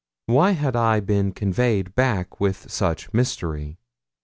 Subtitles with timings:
[0.25, 3.77] Why had I been conveyed back with such mystery?